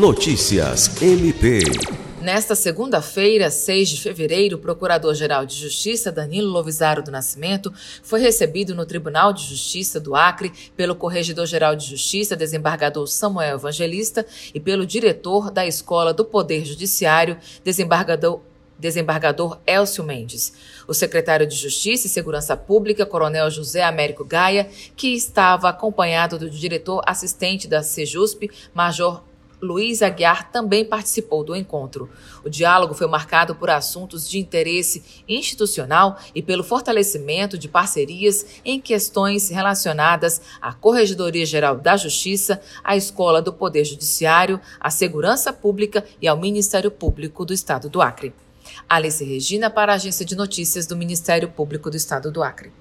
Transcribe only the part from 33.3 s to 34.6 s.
por assuntos de